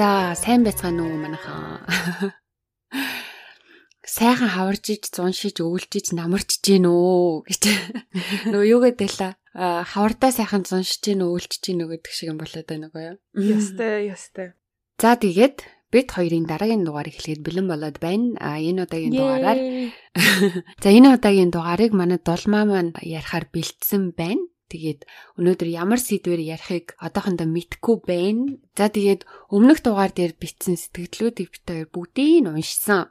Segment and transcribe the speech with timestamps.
[0.00, 1.84] За, сайн байцгаана уу манайхаа.
[4.00, 7.62] Сайхан хаварж иж, зуншиж, өвлж иж, намарч гин үү гэж.
[8.48, 9.36] Нөгөө юу гэдэлээ.
[9.92, 13.16] Хавардаа сайхан зуншиж гин, өвлж гин гэдэг шиг юм болоод байна нөгөө юу.
[13.44, 14.56] Ястай, ястай.
[14.96, 18.40] За тэгээд бид хоёрын дараагийн дугаарыг хэлэхэд бэлэн болоод байна.
[18.40, 19.60] А энэ удаагийн дугаараар
[20.80, 24.48] За энэ удаагийн дугаарыг манай дулмаа маань ярихаар бэлдсэн байна.
[24.70, 25.00] Тэгээд
[25.34, 28.54] өнөөдөр ямар сэдвээр ярихыг одоохондоо мэдгүй байна.
[28.78, 33.10] За тэгээд өмнөх дугаар дээр бичсэн сэтгэлдлүүдийг бид хоёр бүгдийг нь уншсан.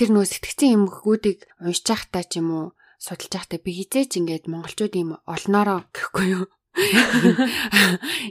[0.00, 2.66] Тэр нөө сэтгцэн эмгэгүүдийг уншиж байхдаа ч юм уу
[2.96, 6.46] судалж байхдаа би хизээч ингээд монголчууд ийм олноороо гэхгүй юу?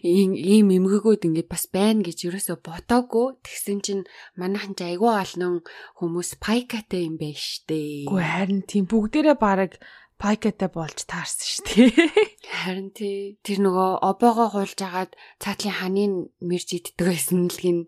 [0.03, 4.03] ийм эмгэгүүд ингээд бас байна гэж ерөөсө ботоогүй тэгсэн чинь
[4.39, 5.55] манайхан ч айгүй олон
[5.99, 8.07] хүмүүс пайкатай юм байна штэ.
[8.07, 9.75] Үгүй харин тийм бүгдээрээ баг
[10.17, 11.91] пайкатай болж таарсан шүү дээ.
[12.61, 17.79] Харин тий тэр нөгөө обоогоо хуулж агаад цаатлын ханыг мэрж иддэг байсан л гин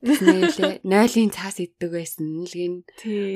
[0.00, 2.74] Тэснэлээ нойлын цаас иддэг байсан л гин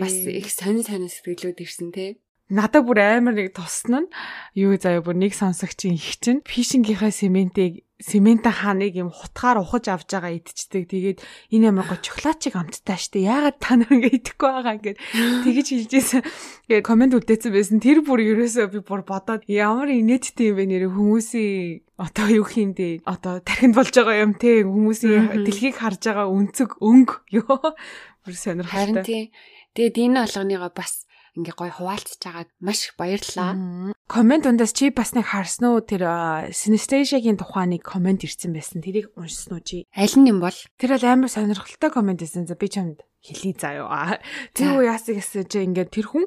[0.00, 2.16] бас их сонир сонир сэтгэлүүд ирсэн те.
[2.48, 4.12] Надад бүр амар нэг тусна нь
[4.56, 10.10] юу заяа бүр нэг сонсогчийн их чинь фишингийнхаа сементийг семента хааныг юм хутгаар ухаж авч
[10.10, 10.90] байгаа идчихдэг.
[10.90, 11.18] Тэгээд
[11.54, 13.22] энэ амар го шоколадчиг амттай штэ.
[13.22, 14.98] Яагаад та нар ингэ идэхгүй байгаа ингээд
[15.46, 16.22] тэгэж хэлжсэн.
[16.66, 17.78] Тэгээд комент үлдээсэн байсан.
[17.78, 23.06] Тэр бүр ерөөсөө би бүр бодоод ямар инээдтэй юм бэ нэр хүмүүсийн одоо юу хийндээ
[23.06, 27.14] одоо тархинд болж байгаа юм те хүмүүсийн дэлхийг харж байгаа өнцөг өнгө
[27.46, 27.78] ёо
[28.26, 28.74] бүр сонирхолтой.
[28.74, 29.22] Харин тий.
[29.78, 31.03] Тэгээд энэ алганыгаа бас
[31.34, 33.92] ингээ гой хуваалцж байгаад маш их баярлалаа.
[34.06, 36.06] Комент ундаас чи бас нэг харсан уу тэр
[36.54, 38.80] Synesthesia-гийн тухайн нэг комент ирсэн байсан.
[38.80, 39.90] Тэрийг уншсан уу чи?
[39.90, 40.54] Аль нь юм бол?
[40.78, 42.46] Тэр бол амар сонирхолтой комент байсан.
[42.46, 44.20] За би чамд хэлий заяа.
[44.52, 46.24] Тэр үе яасан гэсэн чи ингээд тэр хүн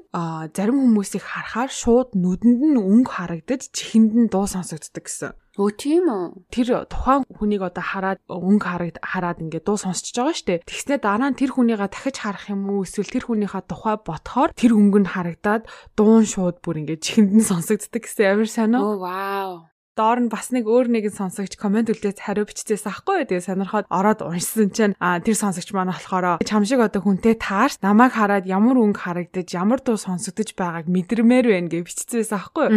[0.51, 5.37] зарим хүмүүсийг харахаар шууд нүдэнд нь өнгө харагдаж чихэнд нь дуу сонсогддог гэсэн.
[5.57, 6.25] Өө тийм үү.
[6.53, 10.61] Тэр тухайн хүнийг одоо хараад өнгө хараад ингээд дуу сонсчихж байгаа штэ.
[10.69, 14.77] Тэгснэ дараа нь тэр хүнийгээ дахиж харах юм уу эсвэл тэр хүнийхээ тухай ботхоор тэр
[14.77, 15.65] өнгө нь харагдаад
[15.97, 18.85] дуун шууд бүр ингээд чихэнд нь сонсогддог гэсэн амар сонио.
[18.85, 19.49] Оо вау
[19.97, 24.21] доор нь бас нэг өөр нэгэн сонсогч комент үлдээс хариу биччихсэн аахгүй тэгээ сонирхоод ороод
[24.21, 28.77] уншсан чинь а тэр сонсогч маань болохоор чам шиг одоо хүнтэй таарч намайг хараад ямар
[28.77, 32.67] өнгө харагдаж ямар дуу сонсогдож байгааг мэдрэмээр байна гэж биччихсэн аахгүй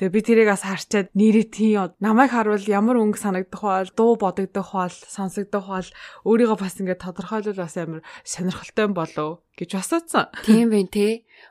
[0.00, 4.72] тэгээ би тэрийг бас харчаад нэрээ тийм намайг харуул ямар өнгө санагдах бол дуу бодогдох
[4.72, 5.88] бол сонсогдох бол
[6.24, 11.08] өөрийгөө бас ингээд тодорхойлол бас амар сонирхолтой болов гэж басаацсан тийм байна те.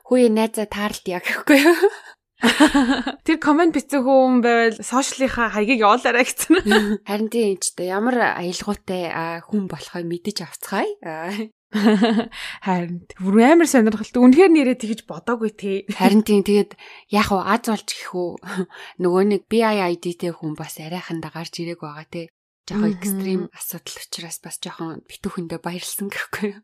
[0.08, 1.76] Хүү найзаа таарлт яг гэхгүй юу
[3.26, 6.56] Тэр комент бичсэн хүн байвал сошиалынхаа хаягийг явуулаарай гэсэн.
[7.08, 9.12] Харин тийм ч та ямар аялгаутай
[9.44, 11.52] хүн болохыг мэдэж авцгаая.
[12.66, 14.24] Харин бүр амар сонирхолтой.
[14.24, 15.72] Үнэхээр нэрээ тэгж бодоогүй те.
[15.92, 16.80] Харин тийм тэгээд
[17.12, 18.30] яг уу аз болж гэх үү
[19.04, 22.32] нөгөө нэг BIID-тэй хүн бас арайхандаа гарч ирээг байгаа те.
[22.70, 26.62] Жохон экстрим асуудал учраас бас жохон битүүхэндээ баярлсан гэхгүй юу.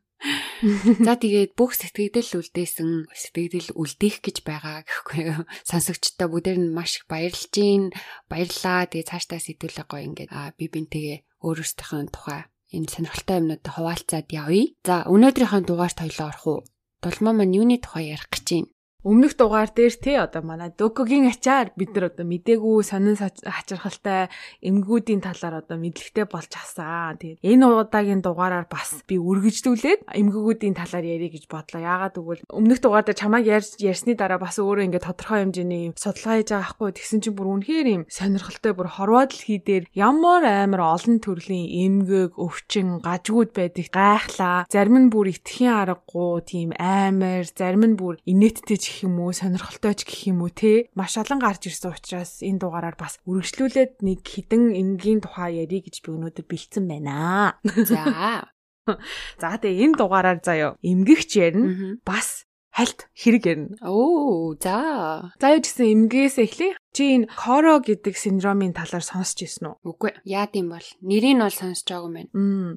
[1.04, 5.43] За тэгээд бүх сэтгэгдэл үлдээсэн сэтгэгдэл үлдээх гэж байгаа гэхгүй юу.
[5.69, 7.93] Сонсогчдоо бүгдээр нь маш их баярлж гин
[8.26, 8.88] баярлаа.
[8.88, 14.72] Тэгээд цаашдаа сэтгүүлээ гоё ингээд би бинтэйгээ өөрөөсийнхөө тухай энэ сонирхолтой юмнуудад хуваалцаад явъя.
[14.88, 16.60] За өнөөдрийнхөө дугаарт хоёлоо орох уу?
[17.05, 18.75] Дулмаа маань юуны тухай ярих гэж байна?
[19.04, 24.32] Өмнөх дугаар дээр тий одоо манай Докогийн ачаар бид нар одоо мдээгүй сонин хачирхалтай
[24.64, 27.20] эмгүүдийн талаар одоо мэдлэгтэй болж авсан.
[27.20, 31.84] Тэгээд энэ удаагийн дугаараар бас би үргэлжлүүлээд эмгэгүүдийн талаар ярих гэж бодлоо.
[31.84, 36.34] Яагаад гэвэл өмнөх дугаар дээр чамайг ярьж ярьсны дараа бас өөрөө ингээд тодорхой хэмжээний судалгаа
[36.40, 40.82] хийж байгаа хгүй тэгсэн чинь бүр үнэхээр юм сонирхолтой бүр хорвоо дэлхий дээр ямар амар
[40.82, 44.66] олон төрлийн эмгэг, өвчин, гажгууд байдаг гайхлаа.
[44.66, 49.92] Зарим нь бүр итгэхийн аргагүй тийм амар, зарим нь бүр инээдтэй гэх юм уу сонирхолтой
[49.92, 54.24] ч гэх юм уу те маш олон гарч ирсэн учраас энэ дугаараар бас үргэлжлүүлээд нэг
[54.24, 57.60] хідэн энгийн тухай ярих гэж би өнөөдөр бэлдсэн байна.
[57.84, 58.48] За.
[59.42, 62.00] За тэгээ энэ дугаараар заяо эмгэгч ярина.
[62.08, 62.45] Бас
[62.76, 63.76] хальт хэрэг ярина.
[63.81, 65.32] Оо за.
[65.40, 66.76] За юу гэсэн эмгээс эхлэе.
[66.93, 69.96] Чи энэ коро гэдэг синдромын талаар сонсч ирсэн үү?
[69.96, 70.12] Үгүй.
[70.28, 72.31] Яад юм бол нэрийг нь бол сонсож байгаа юм байна.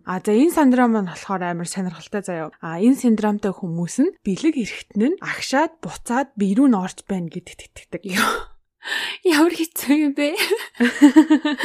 [0.08, 2.52] А за энэ синдром нь болохоор амар сонирхолтой заяа.
[2.64, 7.28] А энэ синдромтой хүмүүс нь бэлэг эрэхтэн нь агшаад буцаад бие рүү н орж байна
[7.28, 8.04] гэдэгт итгэдэг.
[9.28, 10.32] Ямар хэцүү юм бэ?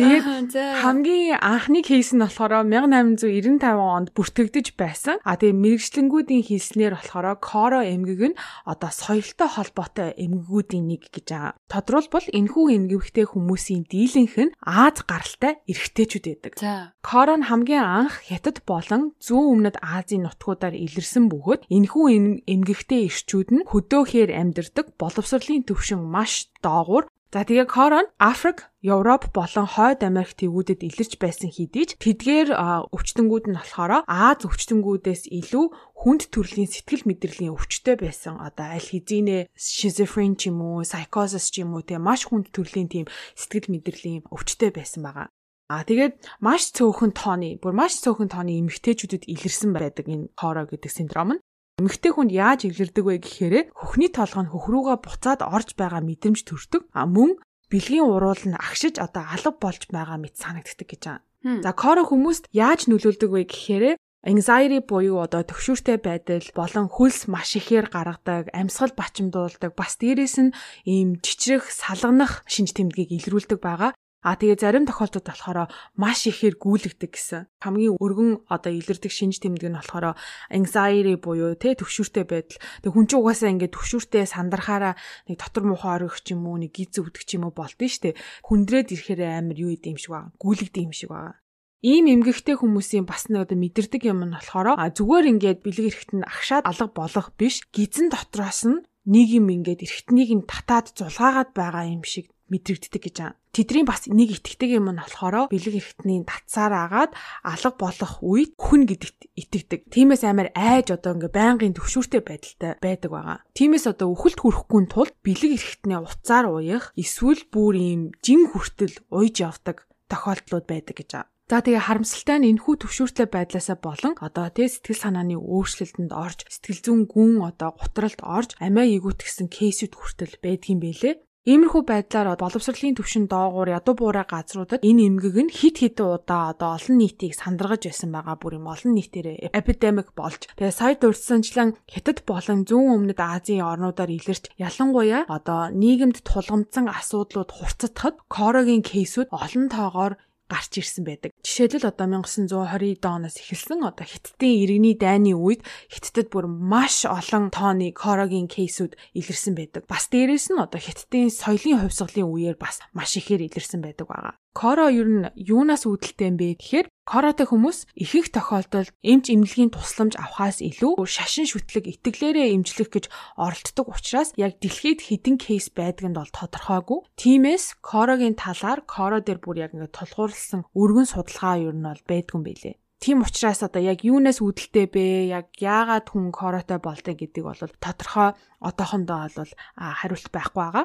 [0.00, 5.20] Тэгээд хамгийн анхны кейс нь болохоор 1895 онд бүртгэгдэж байсан.
[5.28, 11.52] А тэгээд мэрэгчлэнгүүдийн хэлснээр болохоор коро эмгэг нь одоо соёлтой холбоотой эмгэгүүдийн нэг гэж байгаа.
[11.68, 16.52] Тодруулбал энэхүү эмгэгтэй хүмүүсийн дийлэнх нь Аз гаралтай эрэгтэйчүүд байдаг.
[16.56, 16.96] За.
[17.04, 22.04] Коро нь хамгийн анх Хятад болон зүүн өмнөд Азийн нутгуудаар илэрсэн бөгөөд энэхүү
[22.48, 29.66] эмгэгтэй ирчүүд нь хөдөөхөр амьдардаг боловсролын төвшин маш доогуур За тэгээ Корон Африк, Европ болон
[29.70, 32.58] Хойд Америк төвүүдэд илэрч байсан хэдий ч тэдгээр
[32.90, 38.42] өвчтөнгүүд нь болохоор Аз өвчтөнгүүдээс илүү хүнд төрлийн сэтгэл мэдрэлийн өвчтөй байсан.
[38.42, 42.90] Одоо аль хэзээ шизофрен ч юм уу, psychosis ч юм уу тэгээ маш хүнд төрлийн
[42.90, 43.06] тийм
[43.38, 45.30] сэтгэл мэдрэлийн өвчтөй байсан байгаа.
[45.70, 50.90] А тэгээд маш цөөхөн тооны, бүр маш цөөхөн тооны эмэгтэйчүүдэд илэрсэн байдаг энэ хоороо гэдэг
[50.90, 51.42] синдром нь.
[51.80, 56.44] Эмэгтэй хүнд яаж илэрдэг вэ гэхээр хөхний толгой нь хөх рүүгээ буцаад орж байгаа мэдрэмж
[56.44, 56.84] төрдөг.
[56.92, 57.40] А мөн
[57.72, 61.24] бэлгийн уруул нь агшиж одоо алга болж байгаа мэт санагддаг гэж байна.
[61.64, 63.84] За коро хүмүүст яаж нөлөөлдөг вэ гэхээр
[64.28, 70.52] anxiety буюу одоо төвшүүртэй байдал болон хөлс маш ихээр гаргадаг, амьсгал бачимдуулдаг, бас дээрэс нь
[70.84, 73.96] ийм чичрэх, салганах шинж тэмдгийг илрүүлдэг байгаа.
[74.20, 77.48] А тэгээ зарим тохиолдолд болохоор маш ихээр гүйлгдэг гэсэн.
[77.64, 80.12] Хамгийн өргөн одоо илэрдэг шинж тэмдэг нь болохоор
[80.52, 82.60] anxiety буюу тэ төвшүүртэй байдал.
[82.84, 84.94] Тэг хүн чинь угаасаа ингээд төвшүүртэй сандрахаараа
[85.24, 88.20] нэг дотор муухай ч юм уу нэг гиз өвдөх юм уу болдсон штэ.
[88.44, 90.36] Хүндрээд ирэхээр амар юу идэм шиг байгаа.
[90.36, 91.40] Гүйлгдэг юм шиг байгаа.
[91.80, 96.28] Ийм эмгэгтэй хүмүүсийн бас нэг одоо мэдэрдэг юм нь болохоор зүгээр ингээд бэлэг эрэхт нь
[96.28, 97.64] агшаад алга болох биш.
[97.72, 103.16] Гизэн дотроос нь нэг юм ингээд эрэхтнийг нь татаад зулгаагаад байгаа юм шиг мэдрэгддэг гэж
[103.22, 103.38] байна.
[103.50, 107.12] Тэдний бас нэг итгэдэг юм нь болохоор бэлэг эрхтний татсаар агаад
[107.42, 109.80] алга болох үед хүн гэдэгт итгэдэг.
[109.90, 113.38] Тиймээс амар айж одоо ингээ байнгын төвшүүртэй байдалтай байдаг байгаа.
[113.58, 119.42] Тиймээс одоо үхэлд хүрэхгүй тул бэлэг эрхтний уцаар уях эсвэл бүр ийм жин хүртэл уйж
[119.42, 121.30] явдаг тохиолдлууд байдаг гэж байна.
[121.50, 126.82] За тэгээ харамсалтай нь энэхүү төвшүүртэй байдлаасаа болон одоо тий сэтгэл санааны өөрчлөлтөнд орж сэтгэл
[126.86, 131.18] зүйн гүн одоо гутралд орж амиа эгүүтгсэн кейсүүд хүртэл байдгийн бэлээ.
[131.50, 136.78] Иймэрхүү байдлаар боловсролын төвшин доогуур ядуу буурай газруудад энэ эмгэг нь хит хитэн удаа одоо
[136.78, 138.70] олон нийтийг сандаргаж байсан байгаа бүр юм.
[138.70, 145.26] Олон нийтээр эпидемик болж тэгээ сая дурдсанчлан хятад болон зүүн өмнөд Азийн орнуудаар илэрч ялангуяа
[145.26, 151.30] одоо нийгэмд тулгамдсан асуудлууд хурцтахад корогийн кейсүүд олон тоогоор гарч ирсэн байдаг.
[151.46, 157.94] Жишээлбэл одоо 1920 оноос эхэлсэн одоо Хиттийн иргэний дайны үед Хиттад бүр маш олон тооны
[157.94, 159.86] корогийн кейсүүд илэрсэн байдаг.
[159.86, 164.34] Бас дээрэс нь одоо Хиттийн соёлын хувьсгалын үеэр бас маш ихээр илэрсэн байдаг байгаа.
[164.50, 170.14] Коро ер нь юунаас үүдэлтэй юм бэ гэхээр Коротой хүмүүс ихэнх тохиолдолд эмч эмнэлгийн тусламж
[170.18, 173.04] авахаас илүү шашин шүтлэг итгэлээрээ эмчлэх гэж
[173.38, 176.98] оролддог учраас яг дэлхийд хэдэн кейс байдг нь бол тодорхойгүй.
[177.18, 182.40] Тиймээс Корогийн талаар Коро дээр бүр яг ингээд тулгуурласан өргөн судалгаа ер нь бол байдгүй
[182.42, 182.78] билэ.
[183.00, 185.32] Тийм учраас одоо яг юунаас үүдэлтэй бэ?
[185.32, 190.84] Яг яагаад хүн коротой болдог гэдэг бол тодорхой одоохондоо бол хариулт байхгүй байгаа.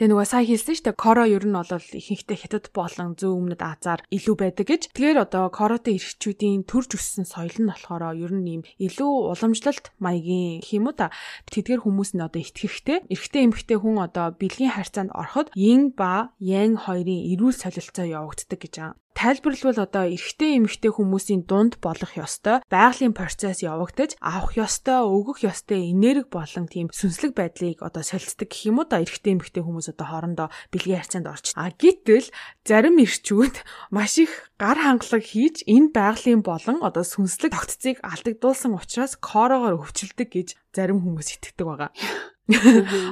[0.00, 0.96] Тэгээ нөгөө сая хэлсэн шүү дээ.
[0.96, 4.82] Коро ер нь бол ихэнхдээ хятад болон зүүн өмнөд Азаар илүү байдаг гэж.
[4.96, 10.64] Тэгэхээр одоо коротой эрхчүүдийн төрж өссөн соёл нь болохоор ер нь ийм илүү уламжлалт маягийн
[10.72, 11.12] юм уу та.
[11.52, 13.04] Тэдгээр хүмүүс нь одоо итгэхтэй.
[13.12, 18.74] Эрэгтэй эмэгтэй хүн одоо бэлгийн харьцаанд ороход yin ба yang хоёрын эрүүл солилцоо явагддаг гэж
[18.80, 18.96] байгаа.
[19.20, 25.92] Тайлбарлбал одоо эрэгтэй эмэгтэй хүмүүсийн дунд болох ёстой байгалийн процесс явагдаж авах ёстой өгөх ёстой
[25.92, 30.06] энерги болон тийм сүнслэг байдлыг одоо солилцдог гэх юм уу да эрэгтэй эмэгтэй хүмүүс одоо
[30.08, 31.52] хоорондоо бэлгийн харьцаанд орч.
[31.52, 32.32] А гэтэл
[32.64, 33.60] зарим эрчүүд
[33.92, 40.32] маш их гар хангалаг хийж энэ байгалийн болон одоо сүнслэг тогтцыг алдагдуулсан учраас корогоор өвчлөдөг
[40.32, 41.92] гэж зарим хүмүүс итгэдэг байгаа.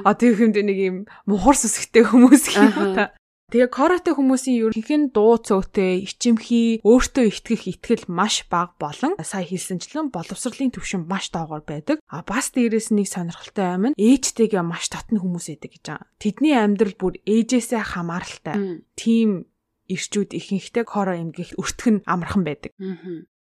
[0.03, 0.97] А тэр хүнд нэг юм
[1.29, 3.13] мухар сүсгтэй хүмүүс гэх юм та.
[3.49, 10.13] Тэгээ коротой хүмүүсийн ерөнхийд дуу цөөтэй, ичимхий, өөртөө итгэх итгэл маш бага болон сая хэлсэнчлэн
[10.13, 11.97] боловсролын төвшин маш доогоор байдаг.
[12.05, 16.05] А бас дээрэс нэг сонирхолтой нь ээжтэйгээ маш татна хүмүүс байдаг гэж байгаа.
[16.21, 18.85] Тэдний амьдрал бүр ээжээсээ хамааралтай.
[18.93, 19.49] Тим
[19.89, 22.77] ирчүүд ихэнхдээ коро эмгэх өртгөн амархан байдаг.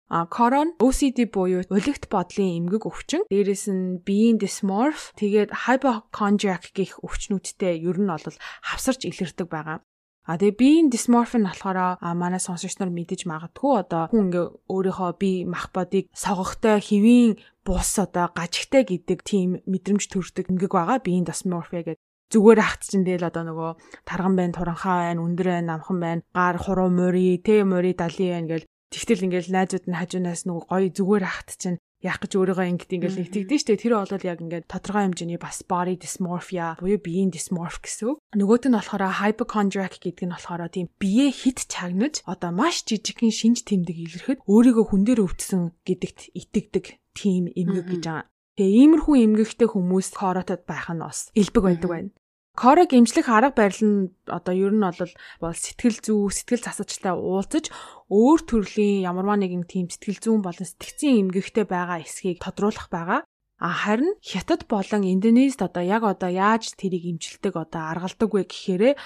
[0.06, 7.02] А корон OCD буюу улигт бодлын эмгэг өвчин, дээрэс нь биеийн dysmorph, тэгээд hypochondriac гэх
[7.02, 9.82] өвчнүүдтэй ер нь бол хавсарч илэрдэг байгаа.
[10.26, 15.46] А тэгээ биеийн дисморфин болохоор манай сонсогч нар мэдэж магадгүй одоо хүн ингээ өөрийнхөө бие
[15.46, 20.98] мах бодыг согогтой хэвийн бус одоо гажигтай гэдэг тийм мэдрэмж төрдөг ингээ байгаа.
[20.98, 22.02] Биеийн дисморфия гэдэг
[22.34, 23.70] зүгээр ахт чинь тэгэл одоо нөгөө
[24.02, 28.50] тарган байна, туранхаа байна, өндөр байна, намхан байна, гар хуруу мури, тэ мури далийн байна
[28.50, 32.90] гэл тэгтэл ингээл найзууд нь хажуунаас нөгөө гоё зүгээр ахт чинь яах гэж өөрийгөө ингэж
[32.92, 37.80] ингээл нэгтгэдэж штэ тэр бол яг ингээд тодорхой хэмжээний бас body dysmorphia буюу биеийн dysmorph
[37.80, 38.18] гэсэн үг.
[38.36, 43.64] Нөгөөт нь болохоор hypochondriac гэдэг нь болохоор тийм биеэ хит чагнаж одоо маш жижигхэн шинж
[43.64, 46.84] тэмдэг илэрхэд өөрийгөө хүн дээр өвдсөн гэдэгт итгэдэг
[47.16, 48.28] тийм эмгэг гэж байгаа.
[48.56, 52.10] Тэгээ иймэрхүү эмгэгтэй хүмүүс хоротод байх нь бас элбэг байдаг байна.
[52.56, 57.68] Корог эмчлэх арга барил нь одоо ер нь бол сэтгэл зүй, сэтгэл засагчтай уулзаж
[58.08, 63.20] өөр төрлийн ямарваа нэгэн тийм сэтгэл зүйн болон сэтгцийн эмгэгтэй байгаа эсхийг тодруулах байгаа.
[63.60, 68.96] А харин хятад болон Индонезид одоо яг одоо яаж тэрийг имжилдэг одоо аргалдаг вэ гэхээр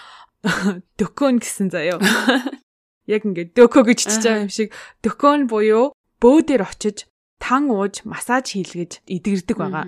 [0.99, 1.99] дөкөн гэсэн заяо.
[3.11, 4.71] Яг ингээд дөкө гэж чиж байгаа юм шиг
[5.03, 5.91] дөкөн буюу
[6.23, 7.11] бөөдөр очиж
[7.43, 9.87] тан ууж массаж хийлгэж идэгэрдэг байгаа.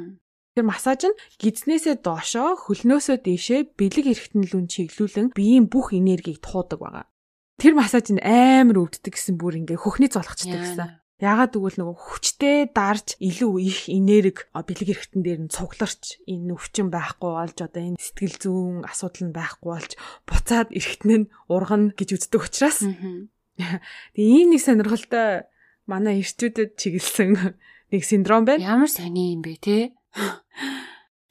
[0.52, 7.06] Тэр массаж нь гидснээсээ доошоо хөлнөөсөө дээшээ бэлэг эргэтнэлүүн чиглүүлэн биеийн бүх энергийг туудаг байгаа.
[7.56, 11.00] Тэр массаж нь амар өвддөг гэсэн бүр ингээ хөхний золгочтой гэсэн.
[11.25, 16.92] Ягаад гэвэл нөгөө хүчтэй дарж илүү их энерги бэлэг хэрэгтэн дээр нь цугларч энэ өвчин
[16.92, 19.92] байхгүй болж одоо энэ сэтгэл зүйн асуудал нь байхгүй болж
[20.28, 22.85] буцаад эргэтэн нь ургана гэж үздэг учраас.
[24.12, 25.47] Тэгээ ийм нэг сонирхолтой
[25.88, 27.56] манай эрчүүдэд чиглэсэн
[27.94, 28.61] нэг синдром байна.
[28.61, 29.94] Ямар сони юм бэ те?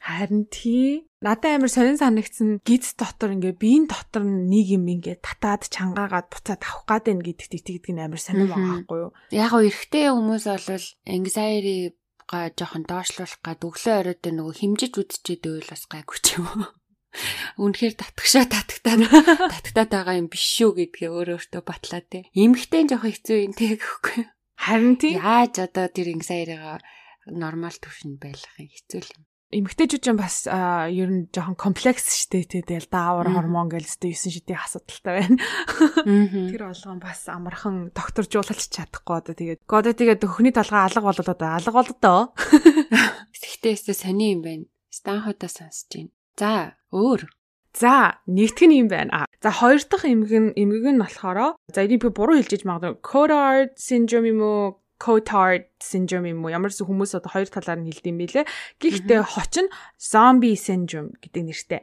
[0.01, 1.05] Харин тий.
[1.21, 6.61] Надад амар сонин санагдсан гиз дотор ингээ биеийн дотор нэг юм ингээ татаад чангаагаад буцаад
[6.65, 9.11] авах гад байна гэдэгт итгэдэг нь амар сонин байгаа байхгүй юу?
[9.29, 11.93] Яг гоо эрэгтэй хүмүүс бол anxiety
[12.25, 16.65] га жоохон доошлуулах гад өглөө оройд нөгөө химжиж үдчихэд байвал бас гайгүй ч юм уу.
[17.61, 19.01] Үнэхээр татгшаа татагтаад
[19.53, 22.25] татагтаад байгаа юм биш шүү гэдгээ өөрөө өөртөө батлаа те.
[22.33, 24.25] Имхтэй жоохон хэцүү юм те гэхгүй.
[24.57, 25.13] Харин тий.
[25.19, 26.81] Яаж одоо тэр anxiety-га
[27.31, 32.87] нормал төвшөнд байлгах юм хэцүү юм эмгтээчүүд ч бас ер нь жоохон комплекс штэ тэгэл
[32.87, 35.35] даавар гормон гэлс тэ 9 шидийн асуудалтай байна.
[36.55, 41.49] Тэр болгон бас амархан докторжуулалт чадахгүй одоо тэгээд годо тэгээд хөхний толгой алга болоод одоо
[41.51, 42.19] алга болдоо.
[43.43, 44.65] Тэгтээ өстө сони юм байна.
[44.87, 46.11] Станхотоо сонсож байна.
[46.39, 46.51] За
[46.95, 47.27] өөр
[47.71, 49.27] За нэгтгэн юм байна.
[49.43, 53.79] За хоёр дахь эмгэг нь эмгэг нь болохоор за энийг би буруу хэлжиж магадгүй Cotard
[53.79, 58.17] syndrome юм уу Cotard syndrome юм уу ямар ч хүмүүс одоо хоёр талаар нь хэлдэм
[58.21, 58.45] билээ.
[58.77, 61.81] Гэхдээ хоч нь zombie syndrome гэдэг нэртэй.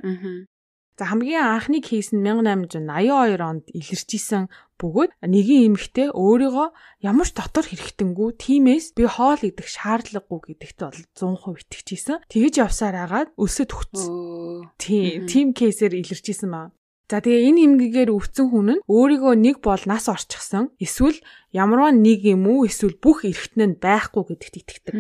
[0.99, 4.51] За хамгийн анхны кейс нь 1882 онд илэрчийсэн
[4.83, 6.69] бөгөөд нэгэн эмэгтэй өөрийгөө
[7.07, 12.19] ямар ч дотор хэрэгтэнгүү тиймээс би хоол идэх шаардлагагүй гэдэгт бол 100% итгэжсэн.
[12.27, 14.75] Тэгэж явсаар агаад өсөд өгцөн.
[14.75, 16.75] Тийм, тийм кейсээр илэрчийсэн маа.
[17.09, 21.17] За тэгээ энэ эмгэгээр өвцөн хүн нь өөрийгөө нэг бол нас орчихсон эсвэл
[21.57, 24.95] ямарваа нэг юм уу эсвэл бүх эргэтэн нь байхгүй гэдэгт итгэдэг.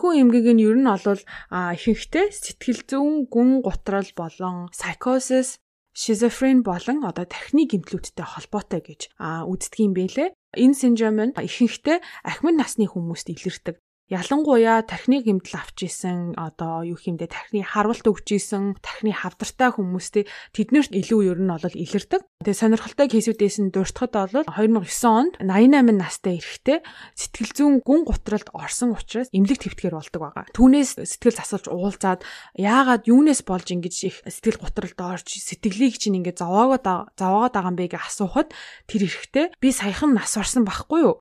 [0.00, 1.20] Хүн эмгэг нь ер нь бол
[1.52, 5.60] ихэнхдээ сэтгэл зүйн гүн гутрал болон psychosis
[5.92, 10.32] шизофрен болон одоо тархины гэмтлүүдтэй холбоотой гэж үздэг юм бэлээ.
[10.56, 13.76] Энэ синдром нь ихэнхдээ ахмад насны хүмүүст илэрдэг.
[14.12, 20.28] Ялангуяа тархины гэмтэл авч исэн одоо юу хэмдэ тархины харуулт өгч исэн тархины хавдартай хүмүүстэй
[20.52, 22.20] тэднэрт илүү ер нь бол илэрдэг.
[22.44, 26.84] Тэгээ сонирхолтой кейсүүдээс нь дуртахад бол 2009 онд 88 настай эрэгтэй
[27.16, 30.44] сэтгэл зүйн гүн гутралд орсон учраас эмнэлэг твтгэр болдог байгаа.
[30.52, 32.20] Түүнээс сэтгэл засалж уулзаад
[32.60, 37.80] яагаад юунаас болж ингэж их сэтгэл гутралд орж сэтгэлийг чинь ингэ зовоогоод зовоогоод байгаа юм
[37.80, 38.52] бэ гэж асуухад
[38.84, 41.16] тэр эрэгтэй би саяхан нас орсон байхгүй юу?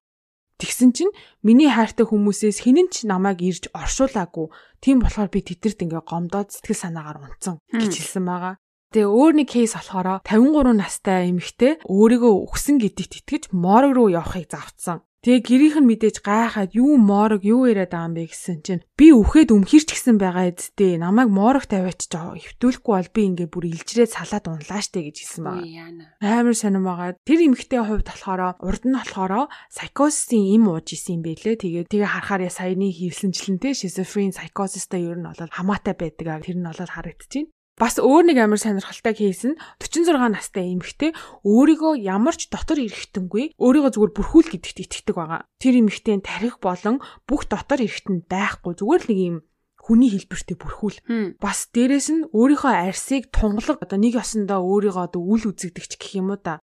[0.62, 1.10] Тэгсэн чинь
[1.42, 4.54] миний хайртай хүмүүсээс хинэн ч намайг ирж оршуулаагүй.
[4.78, 8.56] Тийм болохоор би тэдэрт ингээ гомдоод сэтгэл санаагаар унтсан гэж хэлсэн байгаа.
[8.94, 14.54] Тэгээ өөр нэг кейс болохоор 53 настай эмэгтэй өөрийгөө өгсөн гэдэгт итгэж морг руу явахыг
[14.54, 15.02] завцсан.
[15.22, 19.14] Тэгээ гэрийнх нь мэдээж гайхаад юу моорог юу яриад байгаа юм бэ гэсэн чинь би
[19.14, 24.18] үхээд өмхирч гисэн байгаа эдтэй намайг моорог тавиач жоо хөвтүүлэхгүй бол би ингээ бүр илжрээд
[24.18, 25.62] салаад унлаа штэ гэж хэлсэн байгаа.
[26.26, 27.22] Амар сонирм байгаа.
[27.22, 31.62] Тэр эмэгтэй хувьд болохоор урд нь болохоор psychosis-ийн им ууж исэн юм бэлээ.
[31.62, 36.42] Тэгээ тэгээ харахаар саяны хөвсөнчлэнтэй schizophrene psychosis-тай ер нь бол хамаатай байдаг.
[36.42, 37.54] Тэр нь бол харагдчихэв.
[37.82, 43.58] Бас өөр нэг амар сонирхолтой кейс нь 46 настай эмэгтэй өөрийгөө ямар ч дотор эргэтэнгүй
[43.58, 45.42] өөрийгөө зүгээр бүрхүүл гэдэгт итгэдэг байгаа.
[45.58, 49.38] Тэр эмэгтэй тарих болон бүх дотор эргэтэн байхгүй зүгээр л нэг юм
[49.82, 50.98] хүний хэлбэртэй бүрхүүл.
[51.42, 56.38] Бас дээрэс нь өөрийнхөө арсыг тунгалаг одоо нэг ёсондоо өөрийгөө одоо үл үзэгдэгч гэх юм
[56.38, 56.62] уу да.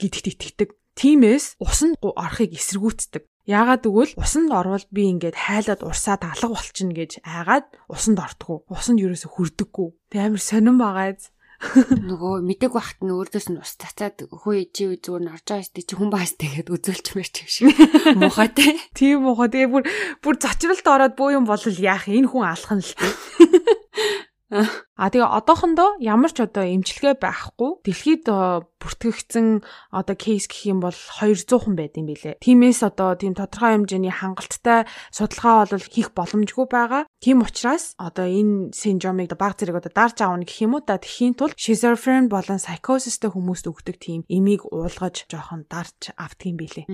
[0.00, 0.68] Гэдэгт итгэдэг.
[0.96, 3.28] Тимээс усан орохыг эсэргүүцдэг.
[3.42, 8.62] Яагаад гэвэл усанд орвол би ингээд хайлаад урсаад алга болчихно гэж айгаад усанд ортгоо.
[8.70, 9.88] Усанд ерөөсө хүрдэггүй.
[10.14, 11.34] Тэг амар сонирн байгааз.
[12.10, 15.82] нөгөө мэдээг бахт нь өөрөөс нь ус цацаад хөө чи зүгээр нь орж байгаа штэ
[15.86, 17.78] чи хүн баас тэгээд үзүүлч мэрч юм шиг
[18.18, 18.78] муухай те.
[18.98, 19.50] Тийм муухай.
[19.50, 19.84] Тэгээ бүр
[20.22, 23.06] бүр зочролд ороод буу юм бол яах энэ хүн алах нь л те.
[24.52, 30.92] А тэгээ одоохондоо ямар ч одоо эмчилгээ байхгүй дэлхийд бүртгэгдсэн одоо кейс гэх юм бол
[30.92, 32.36] 200 хүн байд юм билэ.
[32.44, 37.08] Тимээс одоо тийм тодорхой хэмжээний хангалттай судалгаа бол хийх боломжгүй байгаа.
[37.24, 41.32] Тийм учраас одоо энэ синдромыг баг зэрэг одоо дарж аавна гэх юм уу да тхийн
[41.32, 46.84] тулд schizophrene болон psychosisтэй хүмүүст өгдөг тийм эмийг уулгаж жоохон дарж авдаг юм билэ.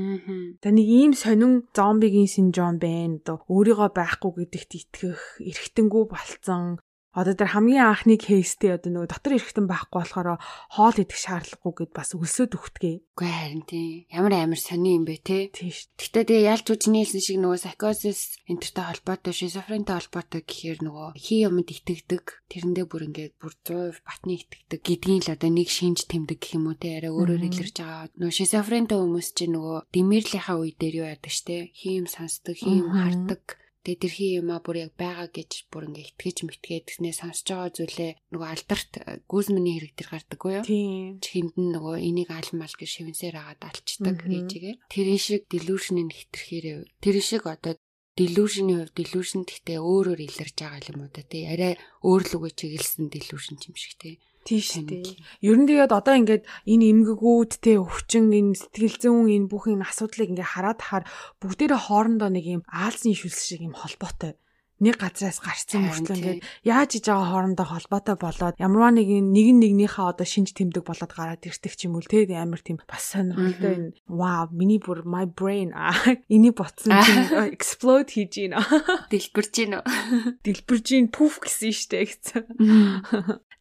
[0.62, 3.18] За нэг ийм сонин зомбигийн синдром байна.
[3.18, 6.78] Одоо өөрийгөө байхгүй гэдэгт итгэх, эргэтэнгүү болцсон
[7.16, 10.36] Одоо тэр хамгийн анхны кейстэй одоо нөгөө дотор ирэхтэн байхгүй болохоор
[10.68, 13.16] хоол идэх шаардлагагүй гэд бас өлсөд өгтгөө.
[13.16, 14.04] Үгүй харин тийм.
[14.12, 15.48] Ямар амар сони юм бэ те.
[15.48, 15.88] Тийш.
[15.96, 21.48] Гэхдээ тэгээ ялч үжний хэлсэн шиг нөгөө psychosis энтертэй холбоотой, шизофрентэй холбоотой гэхээр нөгөө хий
[21.48, 22.24] юмд итгэдэг.
[22.52, 26.68] Тэрэндээ бүр ингээд бүр 100% батны итгэдэг гэдгийг л одоо нэг шинж тэмдэг гэх юм
[26.68, 27.00] уу те.
[27.00, 28.12] Араа өөрөөр илэрч байгаа.
[28.20, 31.72] Нөгөө шизофрентэй хүмүүс чинь нөгөө димэрлийнхаа үе дээр юу яадаг штэ.
[31.72, 33.56] Хий юм сонсдог, хий юм хардаг
[33.88, 37.72] Тэгээ тэр хий юмаа бүр яг байгаа гэж бүр ингээ итгэж мэтгээд тэснээ сонсож байгаа
[37.72, 40.64] зүйлээ нөгөө алдарт э, гүзмэний хэрэг төр гардаггүй юу?
[40.68, 41.16] Тийм.
[41.24, 44.74] Чихэнд нь нөгөө энийг алмал гэж шивнсээр агаад алчдаг ээжигээ.
[44.92, 47.80] Тэр шиг delusion-ыг хэтэрхээрээ тэр шиг одоо
[48.12, 51.48] delusion-ийн хувьд delusion гэхдээ өөрөөр илэрж байгаа юм уу да тий.
[51.48, 54.20] Арай өөр л үгүй чиглэсэн delusion юм шиг тий.
[54.48, 55.04] Тийш тий.
[55.44, 59.84] Ер нь тэгээд одоо ингээд энэ эмгэгүүд те өвчин энэ сэтгэл зүйн энэ бүх энэ
[59.84, 61.04] асуудлыг ингээд хараад хахаар
[61.44, 64.40] бүгдээрээ хоорондоо нэг юм аалзны шүлс шиг юм холбоотой.
[64.78, 70.06] Нэг газраас гарцсан мөртлөө ингээд яаж иж байгаа хоорондоо холбоотой болоод ямарваа нэг нэг нэгнийхээ
[70.06, 73.98] одоо шинж тэмдэг болоод гараад ирдэг ч юм уу те амар тийм бас сонирхолтой энэ
[74.06, 75.74] wow миний бүр my brain
[76.32, 78.62] энийг ботсон чинь explode хийж гинэ.
[79.10, 79.78] Дэлбэрж гинэ
[80.46, 82.46] дэлбэрж гин пүф гэсэн штэ гэсэн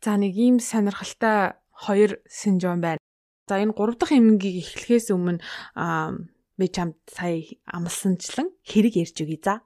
[0.04, 3.02] за нэг ийм сонирхолтой хоёр синдром байна.
[3.48, 5.42] За энэ гурав дахь эмгэгийг эхлэхээс өмнө
[6.58, 9.62] би чамд сая амлсанчлан хэрэг ярьж өгье за.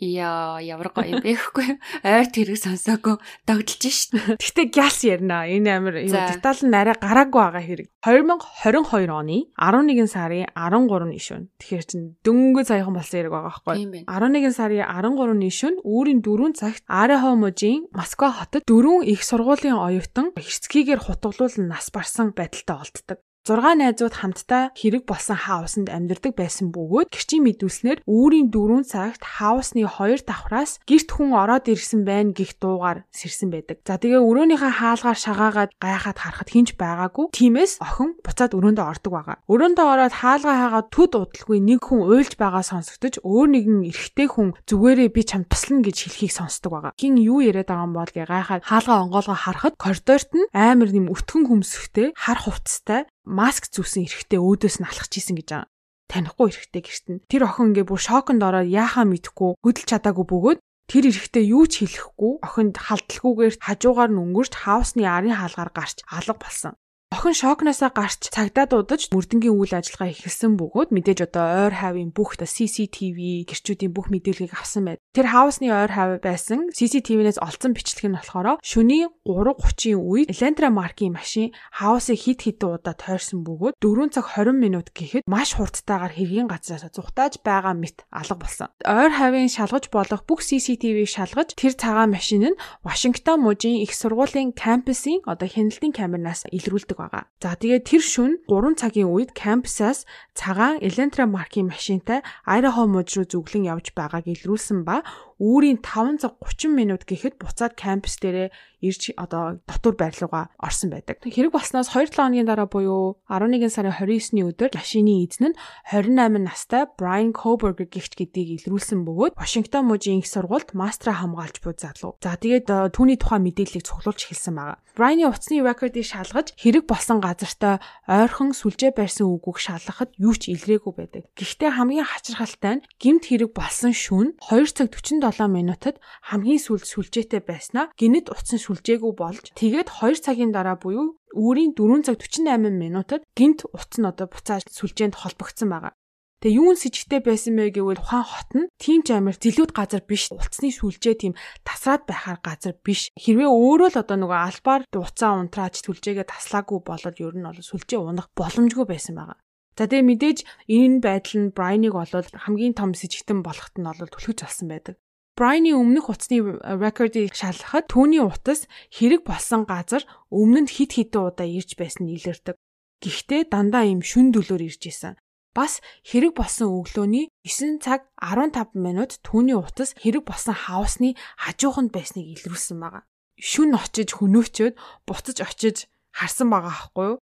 [0.00, 1.68] Яа, ямар гоё юм бэ гэхгүй.
[2.02, 4.16] Ойрт хэрэг сонсоогүй догдолж шít.
[4.40, 5.44] Гэтэ гяс ярина.
[5.44, 7.86] Энэ амир юу детал нь арай гараагүй байгаа хэрэг.
[8.02, 11.46] 2022 оны 11 сарын 13-ны шөнө.
[11.60, 14.08] Тэгэхээр чин дөнгөж саяхан болсон хэрэг байгаа байхгүй.
[14.08, 20.32] 11 сарын 13-ны шөнө үүрийн 4 цагт Арехо мужийн Москва хотод дөрвөн их сургуулийн оюутан
[20.34, 23.18] хэрцгийгээр хутгалуулан нас барсан байдалтай олддог.
[23.42, 29.82] 6 найзууд хамтдаа хэрэг болсон хаусанд амьдардаг байсан бөгөөд гэрчийн мэдүүлснээр үүрийн 4 цагт хаусны
[29.82, 33.82] 2 давхраас гэрт хүн ороод ирсэн байна гих дуугаар сэрсэн байдаг.
[33.82, 37.34] За тэгээ өрөөнийхөө хаалгаар шагаагаад гайхаад харахад хинч байгаагүй.
[37.34, 39.36] Тимээс охин буцаад өрөөндөө ордог байгаа.
[39.50, 44.54] Өрөөндөө ороод хаалгаа хаагаад төд удалгүй нэг хүн уйлж байгаа сонсогдож өөр нэгэн эрэгтэй хүн
[44.70, 46.94] зүгээрээ би чамд туслана гэж хэлхийг сонсдог байгаа.
[46.94, 51.50] Хин юу яриад байгаа юм бол гайхаад хаалгаа онгоолгоо харахад коридорт нь амар нэм өтгөн
[51.50, 55.70] хөмсөхтэй хар хувцастай маск зүүсэн эрэхтэй өөдөөс нь алхаж исэн гэж байгаа.
[56.10, 57.22] Танихгүй эрэхтэй гэрт нь.
[57.30, 60.58] Тэр охин ингээ бүр шоконд ороод яахаа мэдэхгүй хөдөлж чадаагүй бөгөөд
[60.90, 66.36] тэр эрэхтэй юу ч хэлэхгүй охинд халдлаггүйгээр хажуугаар нь өнгөрч хаусны арын хаалгаар гарч алга
[66.36, 66.74] болсон.
[67.12, 72.40] Охин шокноосоо гарч цагдаа дуудаж мөрдөнгийн үйл ажиллагаа эхэлсэн бөгөөд мэдээж одоо ойр хавийн бүх
[72.40, 75.00] CCTV гэрчүүдийн бүх мэдээллийг авсан байд.
[75.12, 81.12] Тэр хаусны ойр хав байсан CCTV-нээс олцсон бичлэг нь болохоор шөнийн 3:30-ийн үед Elantra маркийн
[81.12, 86.48] машин хаусыг хит хитэн удаа тойрсон бөгөөд 4 цаг 20 минут гэхэд маш хурдтайгаар хэргийн
[86.48, 88.72] газраас зүхтааж байгаа мэт алга болсон.
[88.88, 94.56] Ойр хавийн шалгаж болох бүх CCTV-г шалгаж тэр цагаан машин нь Вашингтон мужийн их сургуулийн
[94.56, 97.26] кампусын одоо хяналтын камернаас илрүүлдэг байгаа.
[97.42, 100.06] За тэгээд тэр шөнө 3 цагийн үед кампусаас
[100.38, 105.02] цагаан Elantra маркийн машинтай Idaho мужи руу зүглэн явж байгааг илрүүлсэн ба
[105.42, 111.18] үүрийн 5 цаг 30 минут гэхэд буцаад кампус дээрээ ирж одоо дотор байрлууга орсон байдаг.
[111.22, 115.58] Хэрэг болсноос 2-7 хоногийн дараа буюу 11 сарын 29-ний өдөр машины эзэн нь
[115.90, 121.74] 28 настай Brian Koberger гихч гэдгийг илрүүлсэн бөгөөд Вашингтон мужийн их сургуульд мастера хамгаалж буй
[121.74, 122.18] залуу.
[122.22, 124.78] За тэгээд түүний тухай мэдээллийг цуглуулж хэлсэн байгаа.
[124.94, 130.92] Brian-ы утасны рекордыг шалгаж хэрэг болсон газартаа ойрхон сүлжээ барьсан үгүйг шалгахад юу ч илрээгүй
[130.92, 131.24] байдаг.
[131.32, 135.96] Гэхдээ хамгийн хачирхалтай нь гимт хэрэг болсон шүүн 2 цаг 47 7 минутад
[136.28, 142.04] хамгийн сүүлд сүлжээтэй байснаа гинэд утсан сүлжээгүй болж тэгээд 2 цагийн дараа буюу үүрийн 4
[142.04, 145.96] цаг 48 минутад гинт утас нь одоо буцааж сүлжээнд холбогдсон байгаа.
[146.42, 149.70] Тэгээ юун с ิจ гтэй байсан бэ гэвэл ухаан хот нь тийм ч амар зэлүүд
[149.70, 150.26] газар биш.
[150.34, 153.14] Улцны сүлжээ тийм тасраад байхаар газар биш.
[153.14, 158.02] Хэрвээ өөрөө л одоо нөгөө албаар уцаа унтрааж сүлжээгээ таслаагүй болоод ер нь бол сүлжээ
[158.02, 159.38] унах боломжгүй байсан байгаа.
[159.78, 163.86] За тэгээ мэдээж энэ байдал нь Брайныг болоод хамгийн том с ิจ гтэн болоход нь
[163.86, 164.98] бол түлхэж алсан байдаг.
[165.38, 171.46] Брайны өмнөх утасны рекордыг шалгахад түүний утас хэрэг болсон газар өмнө нь хит хитэн удаа
[171.46, 172.58] ирж байсан нь илэрдэг.
[172.98, 175.16] Гэхдээ дандаа ийм шүн дөлөөр ирж исэн.
[175.52, 182.24] Бас хэрэг болсон өглөөний 9 цаг 15 минут түүний утас хэрэг болсон хаусны хажууханд байсныг
[182.40, 183.04] илрүүлсэн байгаа.
[183.36, 185.76] Шүн очиж хөнөөчөөд буцаж очиж
[186.16, 187.18] харсан байгаа аахгүй юу?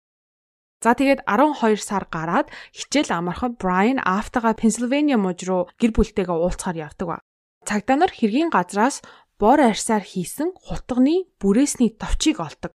[0.82, 6.82] За тэгээд 12 сар гараад хичээл амархан Брайан Афтага Пенсильвания мужи руу гэр бүлтэйгээ уулзахаар
[6.82, 7.18] явдаг ба.
[7.66, 9.06] Цагдаа нар хэргийн газраас
[9.42, 12.74] бор арьсаар хийсэн хутганы бүрээсний товчийг олдог.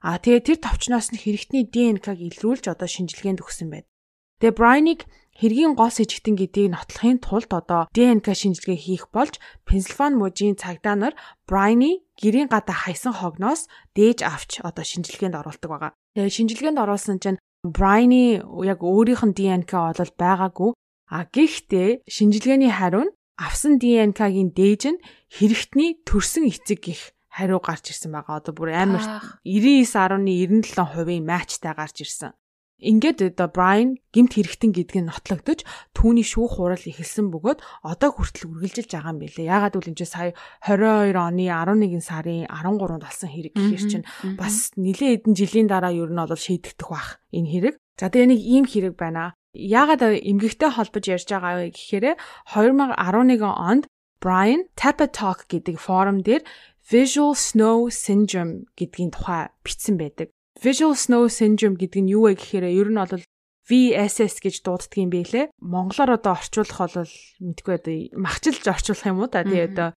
[0.00, 3.86] А тэгээ тэр товчноос нь хэрэгтний ДНК-г илрүүлж одоо шинжилгээнд өгсөн байд.
[4.42, 5.06] Тэгээ Брайныг
[5.38, 11.14] хэргийн гол сэжигтэн гэдгийг нотлохын тулд одоо ДНК шинжилгээ хийх болж Пенсильвани мужийн цагдаа нар
[11.46, 15.94] Брайны гэрийн гадаа хайсан хогноос дээж авч одоо шинжилгээнд оруулдаг байгаа.
[16.18, 20.74] Тэгээ шинжилгээнд оруулсан чинь Брайны яг өөрийнх нь ДНК бол байгаагүй.
[21.06, 24.98] А гэхдээ шинжилгээний хариу нь авсан ДНК-гийн дээж нь
[25.30, 28.42] хэрэгтний төрсэн эцэг гих хариу гарч ирсэн байгаа.
[28.42, 29.06] Одоо бүр амар
[29.46, 32.34] 99.97% матчтай гарч ирсэн.
[32.82, 35.62] Ингээд одоо Брайан гимт хэрэгтэн гэдгийг нотлогдож
[35.94, 39.46] түүний шүүх хурал эхэлсэн бөгөөд одоо хүртэл үргэлжилж байгаа юм билээ.
[39.46, 40.34] Ягаад гэвэл энэ сая
[40.66, 46.10] 22 оны 11 сарын 13-нд болсон хэрэг гэхэр чинь бас нэлээд хэдэн жилийн дараа ер
[46.10, 47.74] нь бол шийдэгдэх бах энэ хэрэг.
[48.02, 49.38] За тэгээ нэг ийм хэрэг байна.
[49.54, 52.18] Ягаад эмгэгтэй холбож ярьж байгаа вэ гэхээр
[52.50, 53.84] 2011 онд
[54.22, 56.42] Brian Tapatalk гэдэг форум дээр
[56.90, 60.34] Visual Snow Syndrome гэдгийн тухай бичсэн байдаг.
[60.62, 63.18] Visual Snow Syndrome гэдэг нь юу вэ гэхээр ер нь бол
[63.66, 65.50] VSS гэж дууддаг юм байлээ.
[65.58, 67.10] Монголоор одоо орчуулах бол
[67.42, 69.90] мэдгүй одоо махчилж орчуулах юм уу та тий одоо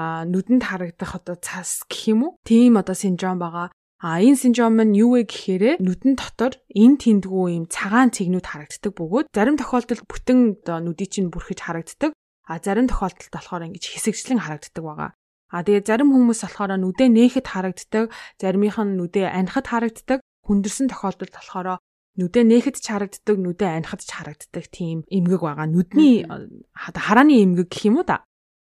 [0.00, 2.32] нүдэнд харагдах одоо цас гэх юм уу?
[2.48, 3.68] Тийм одоо синдром байгаа.
[4.00, 8.92] А энэ синдром нь юу вэ гэхээр нүдэн дотор эн тэндгүү юм цагаан цэгнүүд харагддаг
[8.96, 12.16] бөгөөд зарим тохиолдолд бүтэн одоо нүдий чинь бүрхэж харагддаг.
[12.48, 15.10] А зарим тохиолдолд болохоор ингэж хэсэгчлэн харагддаг байгаа.
[15.52, 18.10] А тэгээ зарим хүмүүс болохоор нүдээ нээхэд харагддаг,
[18.42, 20.18] заримийнх нь нүдээ анихад харагддаг.
[20.46, 21.78] Хүндэрсэн тохиолдолд болохоор
[22.18, 25.68] нүдээ нээхэд ч харагддаг, нүдээ анихад ч харагддаг тийм эмгэг байгаа.
[25.70, 26.26] Нүдний
[26.74, 28.26] харааны эмгэг гэх юм уу да.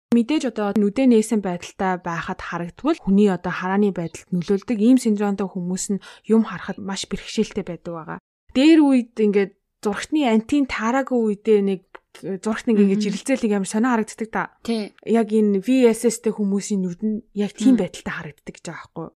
[0.10, 5.86] Мэдээж одоо нүдээ нээсэн байдалтай байхад харагдвал хүний одоо харааны байдалд нөлөөлдөг ийм синдромтой хүмүүс
[5.94, 8.20] нь юм харахад маш бэрхшээлтэй байдаг байгаа.
[8.58, 9.52] Дээр үед ингээд
[9.86, 11.82] зурагтны антин таараагүй үедээ нэг
[12.18, 14.44] зурагт нэг ингэж ирэлцээлийг амар сонио харагддаг та.
[14.66, 14.92] Тий.
[15.06, 19.14] Яг энэ VSS-тэй хүмүүсийн нүд нь яг тийм байдалтай харагддаг гэж байгаа байхгүй юу?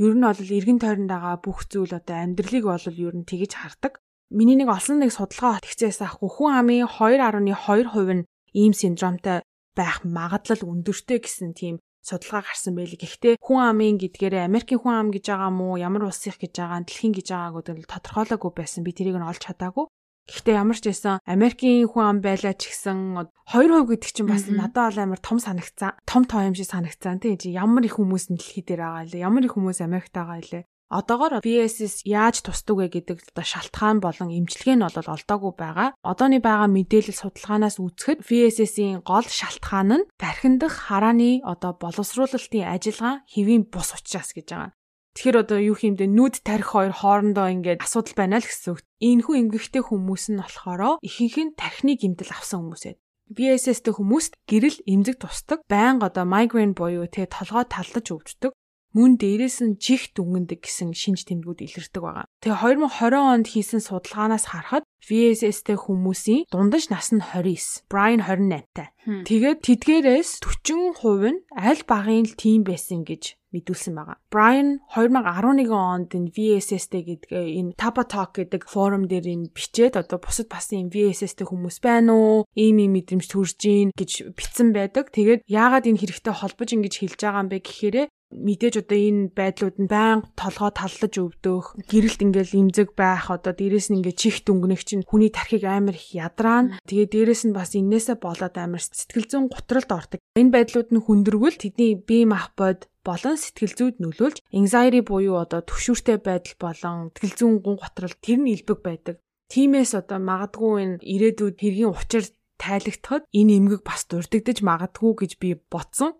[0.00, 4.00] Ер нь бол эргэн тойронд байгаа бүх зүйл одоо амьдралыг бол ер нь тэгэж хардаг.
[4.30, 9.42] Миний нэг олсон нэг судалгаа тэгчээс ахгүй хүн амын 2.2% нь ийм синдромтой
[9.74, 12.94] байх магадлал өндөртэй гэсэн тийм судалгаа гарсан байл.
[12.96, 17.14] Гэхдээ хүн амын гэдгээрээ Америкийн хүн ам гэж байгаа мó ямар улсынх гэж байгаа дэлхийн
[17.14, 18.80] гэж байгааг нь тодорхойлоогүй байсан.
[18.86, 19.86] Би тэрийг нь олж чадаагүй.
[20.30, 24.94] Гэхдээ ямар ч байсан Америкийн хүн ам байлаа ч гэсэн 2% гэдэг чинь бас надад
[24.94, 25.98] бол амар том санагцсан.
[26.06, 27.18] Том тоо юм шиг санагцсан.
[27.18, 29.26] Тийм чи ямар их хүмүүс дэлхий дээр байгаа илээ.
[29.26, 30.64] Ямар их хүмүүс Америкт байгаа илээ.
[30.90, 35.94] Одоогоор BSS яаж тусдаг вэ гэдэг одоо шалтгаан болон эмчилгээ нь бол олдоогүй байгаа.
[36.02, 43.70] Одооны байгаа мэдээлэл судалгаанаас үзэхэд VSS-ийн гол шалтгаан нь тархиндах харааны одоо боловсруулалтын ажиллагаа хэвийн
[43.70, 44.74] бус учраас гэж байгаа.
[45.18, 48.80] Тэгэхээр одоо юу хиймдээ нүд тарих хоёр хоорондоо ингээд асуудал байна л гэсэн үг.
[49.02, 52.98] Иймэрхүү эмгэгтэй хүмүүс нь болохоор ихэнх нь тархины гэмтэл авсан хүмүүс байд.
[53.30, 58.52] BSS-тэй хүмүүст гэрэл эмзэг тусдаг, байнга одоо migraine буюу тэ толгой талдаж өвддөг,
[58.90, 62.26] мөн дээрээс нь чих дүнгэндэг гэсэн шинж тэмдгүүд илэрдэг байгаа.
[62.42, 68.90] Тэгээ 2020 онд хийсэн судалгаанаас харахад VSS-тэй хүмүүсийн дундаж нас нь 29, Brian 28-тай.
[69.06, 74.18] Тэгээд тэдгээрээс 40% нь аль багын л тийм байсан гэж мэдүүлсэн байгаа.
[74.30, 80.18] Brian 2011 онд энэ VSS-тэй гэдэг энэ Tapa Talk гэдэг форум дээр энэ бичээд одоо
[80.22, 82.46] бусад бас энэ VSS-тэй хүмүүс байна уу?
[82.54, 85.10] Ийм ийм мэдрэмж төрж гин гэж бичсэн байдаг.
[85.10, 87.96] Тэгээд яагаад энэ хэрэгтэй холбож ингэж хэлж байгаа юм бэ гэхээр
[88.30, 93.90] мэдээж одоо энэ байдлууд нь байнга толгой таллаж өвдөх, гэрэлт ингээл имзэг байх, одоо дээрэс
[93.90, 96.78] нь ингээ чих дүнгнэх чинь хүний тархийг амар их ядраана.
[96.86, 100.20] Тэгээ дээрэс нь бас иннээсээ болоод амар сэтгэл зүйн гутралд ордог.
[100.38, 106.18] Энэ байдлууд нь хүндрэгвэл тэдний бие махбод болон сэтгэл зүйд нөлөөлж anxiety буюу одоо төвшүүртэй
[106.22, 109.16] байдал болон сэтгэл зүйн гун готрол тэр нь илбэг байдаг.
[109.50, 112.24] Тимээс одоо магадгүй энэ ирээдүйд хэргийн учир
[112.60, 116.12] тайлагдахад энэ эмгэг бас дурддагдаж магадгүй гэж би ботсон.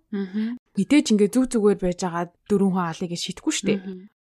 [0.79, 3.81] Мэдээж ингээ зүг зүгээр байж байгаа дөрвөн хүн алыг шитгэхгүй шүү дээ.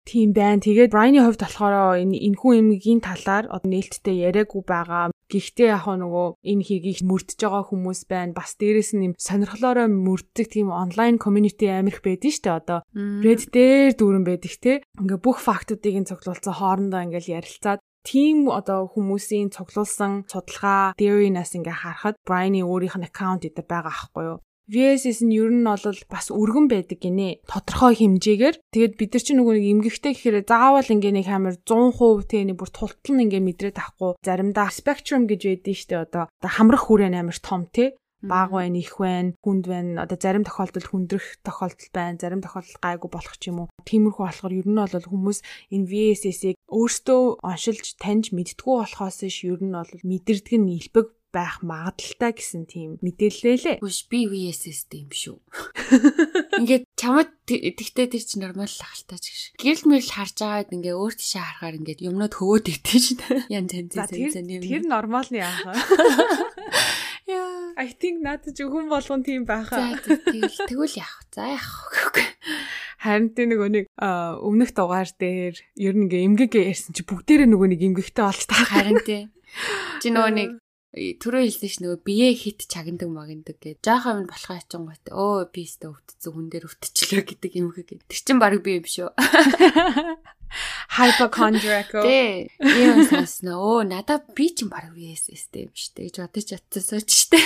[0.05, 0.61] Тийм байна.
[0.61, 5.09] Тэгээд Брайны хувьд болохоор энэ энхүү эмгэгийн талаар одоо нээлттэй яриаггүй байгаа.
[5.25, 8.37] Гэхдээ яг нөгөө энэ хэргийг мөрдөж байгаа хүмүүс байна.
[8.37, 12.85] Бас дээрэс нь юм сонирхлоороо мөрддөг тийм онлайн community амирх байдэн штэ одоо.
[12.93, 14.85] Reddit дээр дүүрэн байдаг те.
[15.01, 21.81] Ингээ бүх фактуудыг нь цуглуулсан хоорондоо ингээл ярилцаад тийм одоо хүмүүсийн цуглуулсан судалгаа theory-наас ингээ
[21.81, 24.39] харахад Брайны өөрийнх нь аккаунт дээр байгаа аахгүй юу.
[24.65, 27.45] VSS нь ер нь бол бас өргөн байдаг гинэ.
[27.45, 28.55] Тодорхой хэмжээгээр.
[28.73, 32.57] Тэгээд бид нар чинь нөгөө нэг эмгэгтэй гэхээр заавал ингээ нэг хамар 100% тэ нэг
[32.57, 34.17] бүр тултал нь ингээ мэдрээд авахгүй.
[34.25, 36.25] Заримдаа spectrum гэж байдэн штэ одоо.
[36.41, 37.93] Одоо хамрах хүрээ амар том тэ
[38.25, 40.03] баг байна, их байна, хүнд байна.
[40.03, 43.69] Одоо зарим тохиолдолд хүндрэх тохиолдол байна, зарим тохиолдолд гайгүй болох ч юм уу.
[43.85, 49.61] Тиймэрхүү болохоор ер нь бол хүмүүс энэ VSS-ийг өөртөө оншилж таньж мэдтгүү болохоос ш ер
[49.61, 53.77] нь бол мэдэрдэг нь илбэг байх магадaltaй гэсэн тийм мэдээлэлээ лээ.
[53.83, 55.37] Үгүй би VSS юм шүү.
[56.63, 59.41] Ингээд чамд тэгтээ тэр чинь нормал ахaltaа ч гэж.
[59.59, 63.21] Гэрэл мэрэл харж байгаад ингээ өөр тийшээ харахаар ингээд юмнууд хөвөөд идэв чинь.
[63.51, 64.63] Ян зэн зэн зэн юм.
[64.63, 65.75] Тэр нормалны яах вэ?
[67.35, 67.73] Яа.
[67.75, 69.99] I think надад ч хүн болгон тийм байхаа.
[69.99, 71.19] Тэгэл тэгвэл яах.
[71.35, 71.91] За яах.
[73.01, 77.69] Харин тэ нөгөө нэг өмнөх дугаар дээр ер нь ингээ эмгэг ярьсан чи бүгдээрээ нөгөө
[77.75, 78.65] нэг эмгэгтэй болж таа.
[78.65, 79.29] Харин тэ.
[80.01, 80.49] Чи нөгөө нэг
[80.95, 83.83] түрүү хэлсэн ш нөгөө бие хит чагнадаг магнадаг гэж.
[83.83, 87.99] Жаахан юм болохоо ачингот өө би өстө өвтцэн хүн дээр өвтчлөө гэдэг юм хэг.
[88.07, 89.11] Тэр чин баг би юм шүү.
[90.95, 92.03] Hypochondriacal.
[92.07, 92.47] Тэ.
[92.63, 93.59] Ийм сонсно.
[93.59, 97.39] Оо надаа би чин баг VSS-тэй юм штэ гэж бодож чадсан ч штэ.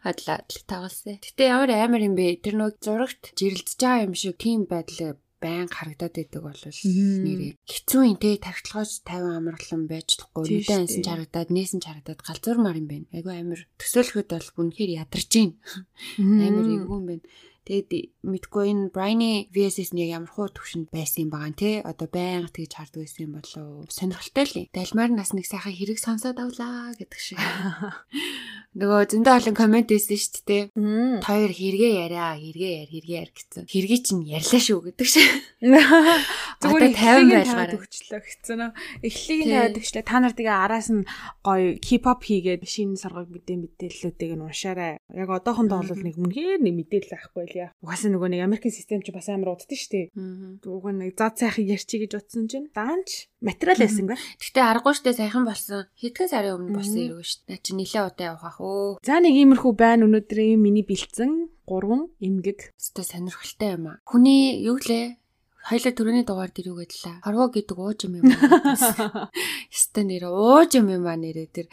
[0.00, 1.20] Хадлаа тагалсан.
[1.20, 2.40] Гэтэ ямар амар юм бэ?
[2.40, 8.02] Тэр нөгөө зурагт жирэлдэж байгаа юм шиг тийм байдал байн харагдаад байдаг бол нэрээ хэцүү
[8.06, 13.06] юм те тархилгооч 50 амарлан байж чадахгүй нүдэн ансан чарагдаад нээсэн чарагдаад галзуурмаар юм байна.
[13.10, 15.50] Айгу амир төсөөлөхөд бол үнэхээр ядарч гин.
[16.22, 17.24] Амир эвгүй юм байна.
[17.62, 22.50] Тэгээд мэдгүй энэ Briny VSS нэг ямар хуу төвшөнд байсан юм байгаа нэ одоо байнга
[22.50, 24.66] тэгж харддаг байсан юм болов сонирхолтой л юм.
[24.74, 27.38] Далмаар нас нэг сайхан хэрэг сонсоод авлаа гэдэг шиг.
[28.72, 30.62] Нөгөө зөндөө олон комент байсан шүү дээ.
[31.20, 33.68] Хоёр хэрэгээ яриа, хэрэгээ яар, хэрэгээ яар гэсэн.
[33.68, 35.28] Хэргийг чинь ярьлаа шүү гэдэг шиг.
[36.64, 38.70] Зүгээр 50 байлгаар өгчлөө гэсэн нөө.
[39.04, 40.04] Эхлийг нь өгчлээ.
[40.08, 41.04] Та нар тэгээ араас нь
[41.44, 44.96] гоё хипхоп хийгээд шинэ саргаг мэдээ мэдээллүүдийг нь уншаарай.
[45.12, 47.76] Яг одоохондоо бол нэг үнхээр нэг мэдээлэл авахгүй л яа.
[47.84, 50.06] Угаасаа нөгөө нэг Америкийн систем чи бас амар уддсан шүү дээ.
[50.64, 54.16] Уг нэг зад сайхан ярьчих гэж утсан чинь даанч материал байсан гэ.
[54.38, 55.90] Гэтэ аргагүй штэ сайхан болсон.
[55.98, 57.44] Хэдхэн сарын өмнө болсон ирвэ штэ.
[57.50, 59.02] Наа чи нилээ удаа явах өө.
[59.02, 62.70] За нэг иймэрхүү байна өнөөдрийн миний бэлдсэн гурван эмгэг.
[62.78, 63.98] Өстой сонирхолтой юм аа.
[64.06, 65.18] Хүний юу лээ?
[65.62, 67.22] Хоёлаа түрүүний дугаар дээр юу гэдлээ?
[67.22, 69.30] Хорвоо гэдэг ууж юм юм аа.
[69.70, 71.66] Өстой нэр ууж юм юм аа нэрээ тэр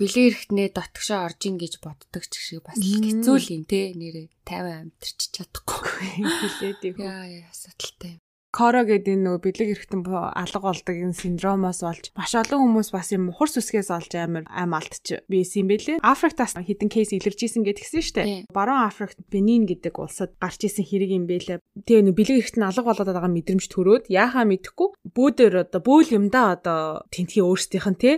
[0.00, 4.32] бэлэн эрэхтнээ дотгошоо орж ин гэж боддог ч шиг бас хэцүү л юм те нэрээ
[4.48, 6.24] 50 амтэрч чадахгүй.
[6.24, 6.96] Хэлээд юм.
[7.04, 8.23] Яа яа асуудалтай юм.
[8.54, 13.10] Коро гэдэг энэ нөгөө бэлэг эрэхтэн алга болдог энэ синдромоос болж маш олон хүмүүс бас
[13.10, 15.98] юм мухар сүсгээс олж амар ам алдчих байсан юм бэлээ.
[15.98, 18.46] Африктаас хэдэн кейс илэржсэн гэдгсэн дээ.
[18.54, 21.58] Баруун Африкт Бенин гэдэг улсад гарч исэн хэрэг юм бэлээ.
[21.82, 26.54] Тэгээ нөгөө бэлэг эрэхтэн алга болоод байгаа мэдрэмж төрөөд яахаа мэдэхгүй бөөдөр одоо бөөл юмдаа
[26.54, 28.14] одоо тентхий өөрсдийнх нь тий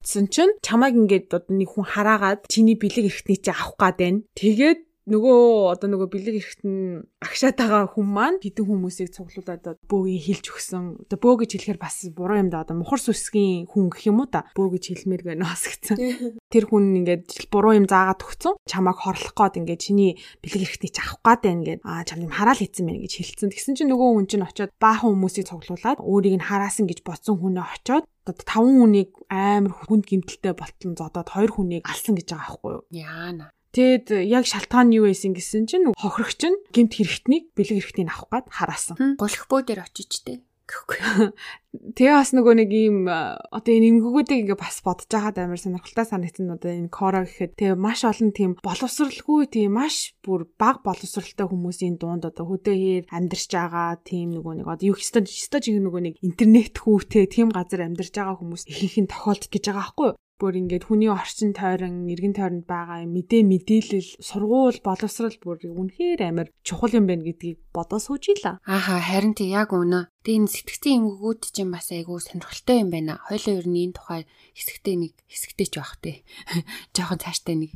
[0.00, 4.24] Тэгсэн чинь чамайг ингээд одоо нэг хүн хараагаад чиний бэлэг эрэхтний чи авах гад байна.
[4.32, 10.20] Тэгээд нөгөө одоо нөгөө бэлэг эрэхт нь агшаад байгаа хүн маань хэдэн хүмүүсийг цуглуулад бөөгийн
[10.20, 10.84] хилж өгсөн.
[11.08, 12.60] Одоо бөө гэж хэлэхээр бас буруу юм да.
[12.60, 14.44] Одоо мухар сүсгийн хүн гэх юм уу да.
[14.52, 15.96] Бөө гэж хэлмээр байна бас гэсэн.
[16.52, 18.54] Тэр хүн ингээд буруу юм заагаад өгсөн.
[18.68, 22.32] Чамааг хорлох гээд ингээд чиний бэлэг эрэхтний ч авах гээд байна гэд аа чам юм
[22.36, 23.48] хараал хийцэн байна гэж хэлсэн.
[23.50, 27.64] Тэгсэн чинь нөгөө хүн чинь очиод баахан хүмүүсийг цуглуулад өөрийг нь хараасан гэж бодсон хүнээ
[27.64, 28.04] очиод
[28.46, 32.84] таван хүнийг амар хүнд гимтэлтэй болтон зодоод хоёр хүнийг алсан гэж байгаа байхгүй юу?
[32.94, 33.50] Яана.
[33.70, 38.30] Тэгэд яг шалтгаан нь юу байсан гэсэн чинь хохирогч нь гемт хэрэгтнийг бэлэг хэрэгтнийг авах
[38.30, 39.14] гад хараасан.
[39.14, 40.98] Голх бөө дээр очиж тээ гэхгүй.
[41.94, 46.50] Тэгээ бас нөгөө нэг ийм одоо энэ эмгэгүүдийг ингээ бас бодож байгаад амар сонирхолтой санагдсан
[46.50, 51.98] одоо энэ кора гэхэд тэгээ маш олон тийм боловсралгүй тийм маш бүр баг боловсралтай хүмүүсийн
[51.98, 56.14] дунд одоо хөдөө хээр амьдарч байгаа тийм нөгөө нэг одоо юу хэвээр хэвээр нөгөө нэг
[56.26, 60.10] интернет хүүтэй тийм газар амьдарч байгаа хүмүүс ихэнх нь тохиолдож гэж байгаа байхгүй?
[60.40, 66.48] Бүр ингээд хүний орчин тойрон, эргэн тойронд байгаа мэдээ мэдээлэл, сургууль, боловсрал бүр үнэхээр амар
[66.64, 68.56] чухал юм байна гэдгийг бодоо суужила.
[68.64, 70.08] Ааха, харин тий яг үнэ.
[70.24, 73.20] Тэгээ энэ сэтгцэн эмгэгүүд чинь бас айгүй сонирхолтой юм байна.
[73.28, 74.22] Хойлоо ер нь энэ тухай
[74.56, 76.16] хэсэгтээ нэг хэсэгтээ ч байх тий.
[76.96, 77.70] Жохон цааштай нэг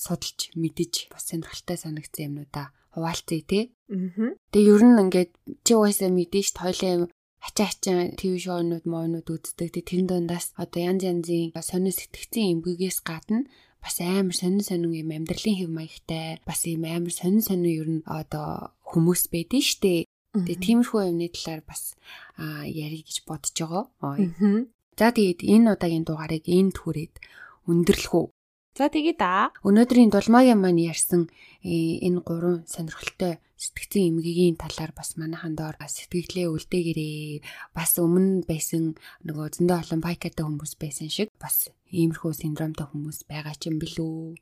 [0.00, 3.64] судалж мэдэж бас сонирхолтой санагдсан юмнуудаа хуваалцъя тий.
[3.86, 5.30] Тэгээ ер нь ингээд
[5.62, 7.12] чи угаасаа мэдээж тойлоо
[7.46, 9.70] ачаа ачаа ТV шоунууд моонууд үздэг.
[9.72, 13.46] Тэрэн дундаас одоо янз янзын сонир сэтгцэн эмгэгээс гадна
[13.82, 18.02] бас амар сонин сонин юм амьдралын хэв маягтай бас юм амар сонин сонин ер нь
[18.06, 20.10] одоо хүмүүс байдэн штэ.
[20.34, 21.94] Тэгээ тиймэрхүү юмны талаар бас
[22.66, 23.84] ярих гэж бодож байгаа.
[24.98, 27.14] За тэгээд энэ удаагийн дугаарыг энд хүрээд
[27.70, 28.26] өндөрлөх үү.
[28.76, 29.56] За тэгээ да.
[29.64, 31.32] Өнөөдрийн дулмаагийн маань ярьсан
[31.64, 39.00] э, энэ гурван сонирхолтой сэтгцэн эмгэгийн талаар бас манайхан доор сэтгэлээ үлдээгээрээ бас өмнө байсан
[39.24, 44.36] нөгөө зөндөө олон пайкатай хүмүүс байсан шиг бас иймэрхүү синдромтой хүмүүс байгаа ч юм билүү.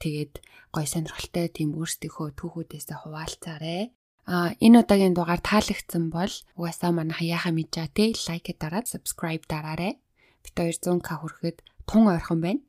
[0.00, 0.34] Тэгээд
[0.72, 3.92] гой сонирхолтой тийм өөрсдийнхөө түүхүүдээс хуваалцаарай.
[4.24, 10.00] А энэ удаагийн дугаар таалагдсан бол угаасаа манайхан яхаа мэдээ те лайк дараад subscribe дараарай.
[10.40, 12.60] Бид 200к хүрэхэд тун ойрхон байна.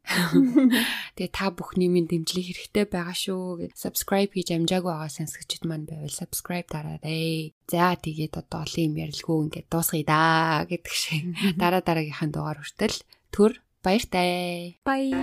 [1.18, 5.90] Тэгээ та бүхний минь дэмжлэг хэрэгтэй байгаа шүү гэж subscribe хийж амжаагүй байгаа сонсогчд маань
[5.90, 7.58] байвал subscribe дараарай.
[7.66, 10.22] За тэгээд одоо олон юм ярилгүй ингээд дуусгая да
[10.70, 13.02] гэдэг шиг дараа дараагийнхаа дугаар хүртэл
[13.34, 14.78] төр баяртай.
[14.86, 15.18] Bye.